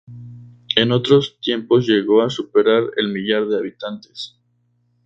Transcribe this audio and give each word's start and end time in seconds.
En 0.77 0.91
otros 0.93 1.37
tiempos 1.41 1.85
llegó 1.85 2.23
a 2.23 2.29
superar 2.31 2.85
el 2.97 3.09
millar 3.09 3.47
de 3.47 3.57
habitantes. 3.59 4.35